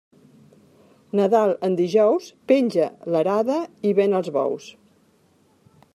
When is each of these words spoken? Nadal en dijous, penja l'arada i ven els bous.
Nadal 1.19 1.53
en 1.67 1.75
dijous, 1.81 2.31
penja 2.53 2.89
l'arada 3.17 3.61
i 3.91 3.95
ven 4.01 4.19
els 4.23 4.33
bous. 4.39 4.71